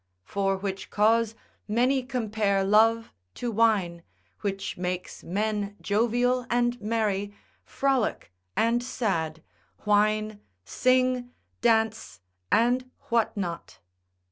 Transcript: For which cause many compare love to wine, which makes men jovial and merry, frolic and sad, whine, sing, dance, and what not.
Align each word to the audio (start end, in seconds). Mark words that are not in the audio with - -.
For 0.23 0.57
which 0.57 0.89
cause 0.89 1.35
many 1.67 2.01
compare 2.01 2.63
love 2.63 3.13
to 3.35 3.51
wine, 3.51 4.01
which 4.39 4.75
makes 4.75 5.23
men 5.23 5.75
jovial 5.79 6.47
and 6.49 6.81
merry, 6.81 7.35
frolic 7.63 8.33
and 8.57 8.81
sad, 8.81 9.43
whine, 9.85 10.39
sing, 10.65 11.29
dance, 11.61 12.19
and 12.51 12.89
what 13.09 13.37
not. 13.37 13.77